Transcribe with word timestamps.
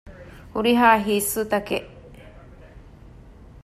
ހުރިހާ 0.53 0.87
ހިއްސުތަކެއް 1.05 1.89